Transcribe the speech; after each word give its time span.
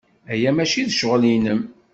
Aya 0.33 0.51
maci 0.55 0.81
d 0.87 0.89
ccɣel-nnem. 0.95 1.61